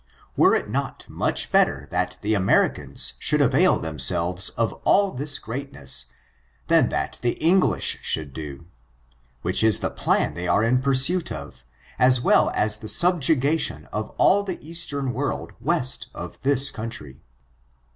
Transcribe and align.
Were 0.35 0.55
it 0.55 0.67
not 0.67 1.05
much 1.07 1.51
better 1.51 1.87
that 1.91 2.17
the 2.21 2.33
Americans 2.33 3.13
should 3.19 3.39
avail 3.39 3.77
themselves 3.77 4.49
of 4.49 4.73
all 4.83 5.11
this 5.11 5.37
greatness, 5.37 6.07
than 6.69 6.89
that 6.89 7.19
the 7.21 7.33
English 7.33 7.99
should 8.01 8.33
doit? 8.33 8.61
which 9.43 9.63
is 9.63 9.77
the 9.77 9.91
plan 9.91 10.33
they 10.33 10.47
are 10.47 10.63
in 10.63 10.81
pursuit 10.81 11.31
of, 11.31 11.63
as 11.99 12.19
well 12.19 12.51
as 12.55 12.77
the 12.77 12.87
subjugation 12.89 13.85
of 13.93 14.09
all 14.17 14.41
the 14.41 14.57
eastern 14.67 15.13
world 15.13 15.51
tcest 15.63 16.07
of 16.15 16.41
this 16.41 16.71
country. 16.71 17.17